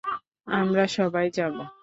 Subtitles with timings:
[0.47, 1.55] আমরা সবাই যাব।